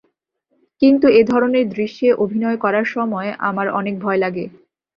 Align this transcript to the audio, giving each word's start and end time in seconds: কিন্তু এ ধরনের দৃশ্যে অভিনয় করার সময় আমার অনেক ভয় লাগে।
কিন্তু 0.81 1.05
এ 1.11 1.21
ধরনের 1.23 1.65
দৃশ্যে 1.69 2.07
অভিনয় 2.23 2.57
করার 2.57 2.85
সময় 2.87 3.29
আমার 3.49 3.67
অনেক 3.79 3.95
ভয় 3.99 4.19
লাগে। 4.23 4.45